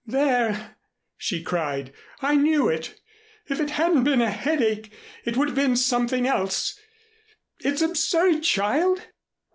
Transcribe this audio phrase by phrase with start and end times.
[0.07, 0.77] "There!"
[1.15, 1.93] she cried.
[2.23, 2.99] "I knew it.
[3.45, 4.91] If it hadn't been a headache,
[5.25, 6.75] it would have been something else.
[7.59, 9.03] It's absurd, child.